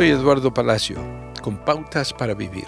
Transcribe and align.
Soy 0.00 0.08
Eduardo 0.08 0.54
Palacio, 0.54 0.96
con 1.42 1.62
Pautas 1.62 2.14
para 2.14 2.32
Vivir. 2.32 2.64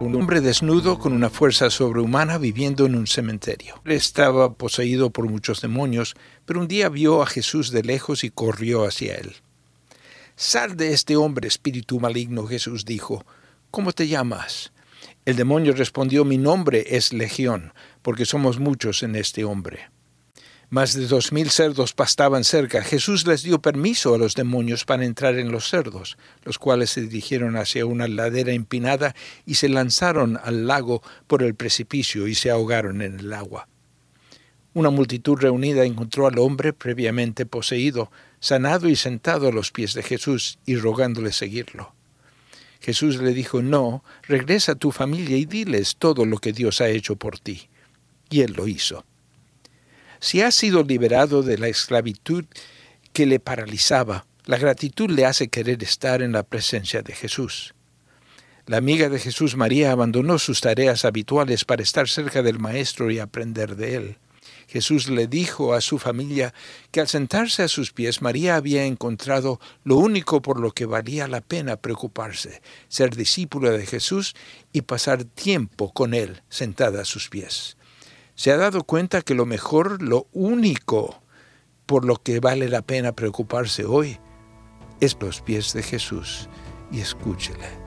Un 0.00 0.16
hombre 0.16 0.40
desnudo 0.40 0.98
con 0.98 1.12
una 1.12 1.28
fuerza 1.28 1.68
sobrehumana 1.68 2.38
viviendo 2.38 2.86
en 2.86 2.94
un 2.94 3.06
cementerio. 3.06 3.82
Él 3.84 3.92
estaba 3.92 4.54
poseído 4.54 5.10
por 5.10 5.28
muchos 5.28 5.60
demonios, 5.60 6.14
pero 6.46 6.58
un 6.58 6.68
día 6.68 6.88
vio 6.88 7.20
a 7.20 7.26
Jesús 7.26 7.70
de 7.70 7.82
lejos 7.82 8.24
y 8.24 8.30
corrió 8.30 8.86
hacia 8.86 9.16
él. 9.16 9.34
Sal 10.36 10.78
de 10.78 10.94
este 10.94 11.18
hombre, 11.18 11.46
espíritu 11.46 12.00
maligno, 12.00 12.46
Jesús 12.46 12.86
dijo. 12.86 13.26
¿Cómo 13.70 13.92
te 13.92 14.08
llamas? 14.08 14.72
El 15.26 15.36
demonio 15.36 15.74
respondió, 15.74 16.24
mi 16.24 16.38
nombre 16.38 16.96
es 16.96 17.12
Legión, 17.12 17.74
porque 18.00 18.24
somos 18.24 18.58
muchos 18.58 19.02
en 19.02 19.16
este 19.16 19.44
hombre. 19.44 19.90
Más 20.74 20.94
de 20.94 21.06
dos 21.06 21.30
mil 21.30 21.50
cerdos 21.50 21.92
pastaban 21.92 22.42
cerca. 22.42 22.82
Jesús 22.82 23.28
les 23.28 23.44
dio 23.44 23.62
permiso 23.62 24.12
a 24.12 24.18
los 24.18 24.34
demonios 24.34 24.84
para 24.84 25.04
entrar 25.04 25.38
en 25.38 25.52
los 25.52 25.68
cerdos, 25.68 26.18
los 26.42 26.58
cuales 26.58 26.90
se 26.90 27.02
dirigieron 27.02 27.56
hacia 27.56 27.86
una 27.86 28.08
ladera 28.08 28.50
empinada 28.50 29.14
y 29.46 29.54
se 29.54 29.68
lanzaron 29.68 30.36
al 30.42 30.66
lago 30.66 31.00
por 31.28 31.44
el 31.44 31.54
precipicio 31.54 32.26
y 32.26 32.34
se 32.34 32.50
ahogaron 32.50 33.02
en 33.02 33.20
el 33.20 33.32
agua. 33.34 33.68
Una 34.72 34.90
multitud 34.90 35.38
reunida 35.38 35.84
encontró 35.84 36.26
al 36.26 36.40
hombre 36.40 36.72
previamente 36.72 37.46
poseído, 37.46 38.10
sanado 38.40 38.88
y 38.88 38.96
sentado 38.96 39.46
a 39.46 39.52
los 39.52 39.70
pies 39.70 39.94
de 39.94 40.02
Jesús 40.02 40.58
y 40.66 40.74
rogándole 40.74 41.30
seguirlo. 41.30 41.94
Jesús 42.80 43.18
le 43.18 43.32
dijo, 43.32 43.62
no, 43.62 44.02
regresa 44.24 44.72
a 44.72 44.74
tu 44.74 44.90
familia 44.90 45.36
y 45.36 45.44
diles 45.44 45.94
todo 46.00 46.26
lo 46.26 46.38
que 46.38 46.52
Dios 46.52 46.80
ha 46.80 46.88
hecho 46.88 47.14
por 47.14 47.38
ti. 47.38 47.68
Y 48.28 48.40
él 48.40 48.54
lo 48.54 48.66
hizo. 48.66 49.04
Si 50.24 50.40
ha 50.40 50.50
sido 50.50 50.84
liberado 50.84 51.42
de 51.42 51.58
la 51.58 51.68
esclavitud 51.68 52.46
que 53.12 53.26
le 53.26 53.40
paralizaba, 53.40 54.24
la 54.46 54.56
gratitud 54.56 55.10
le 55.10 55.26
hace 55.26 55.48
querer 55.48 55.82
estar 55.82 56.22
en 56.22 56.32
la 56.32 56.44
presencia 56.44 57.02
de 57.02 57.14
Jesús. 57.14 57.74
La 58.64 58.78
amiga 58.78 59.10
de 59.10 59.18
Jesús 59.18 59.54
María 59.54 59.92
abandonó 59.92 60.38
sus 60.38 60.62
tareas 60.62 61.04
habituales 61.04 61.66
para 61.66 61.82
estar 61.82 62.08
cerca 62.08 62.40
del 62.40 62.58
Maestro 62.58 63.10
y 63.10 63.18
aprender 63.18 63.76
de 63.76 63.96
él. 63.96 64.16
Jesús 64.66 65.10
le 65.10 65.26
dijo 65.26 65.74
a 65.74 65.82
su 65.82 65.98
familia 65.98 66.54
que 66.90 67.02
al 67.02 67.08
sentarse 67.08 67.62
a 67.62 67.68
sus 67.68 67.92
pies 67.92 68.22
María 68.22 68.56
había 68.56 68.86
encontrado 68.86 69.60
lo 69.84 69.98
único 69.98 70.40
por 70.40 70.58
lo 70.58 70.70
que 70.72 70.86
valía 70.86 71.28
la 71.28 71.42
pena 71.42 71.76
preocuparse, 71.76 72.62
ser 72.88 73.14
discípula 73.14 73.72
de 73.72 73.84
Jesús 73.84 74.34
y 74.72 74.80
pasar 74.80 75.24
tiempo 75.24 75.92
con 75.92 76.14
Él 76.14 76.40
sentada 76.48 77.02
a 77.02 77.04
sus 77.04 77.28
pies. 77.28 77.76
Se 78.34 78.50
ha 78.50 78.56
dado 78.56 78.84
cuenta 78.84 79.22
que 79.22 79.34
lo 79.34 79.46
mejor, 79.46 80.02
lo 80.02 80.26
único 80.32 81.22
por 81.86 82.04
lo 82.04 82.16
que 82.16 82.40
vale 82.40 82.68
la 82.68 82.82
pena 82.82 83.12
preocuparse 83.12 83.84
hoy, 83.84 84.18
es 85.00 85.16
los 85.20 85.40
pies 85.40 85.72
de 85.72 85.82
Jesús 85.82 86.48
y 86.90 87.00
escúchele. 87.00 87.84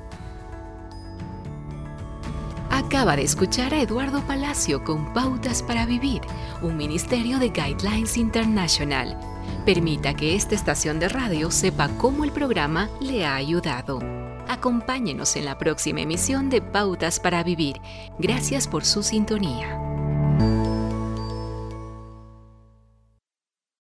Acaba 2.70 3.16
de 3.16 3.24
escuchar 3.24 3.74
a 3.74 3.82
Eduardo 3.82 4.22
Palacio 4.28 4.84
con 4.84 5.14
Pautas 5.14 5.64
para 5.64 5.86
Vivir, 5.86 6.22
un 6.62 6.78
ministerio 6.78 7.40
de 7.40 7.50
Guidelines 7.50 8.18
International. 8.18 9.18
Permita 9.66 10.14
que 10.14 10.36
esta 10.36 10.56
estación 10.56 11.00
de 11.00 11.10
radio 11.10 11.50
sepa 11.50 11.90
cómo 11.98 12.24
el 12.24 12.32
programa 12.32 12.90
le 13.02 13.26
ha 13.26 13.36
ayudado. 13.36 14.00
Acompáñenos 14.48 15.36
en 15.36 15.46
la 15.46 15.58
próxima 15.58 16.02
emisión 16.02 16.50
de 16.50 16.62
Pautas 16.62 17.20
para 17.20 17.44
Vivir. 17.44 17.82
Gracias 18.20 18.68
por 18.68 18.86
su 18.86 19.04
sintonía. 19.04 19.87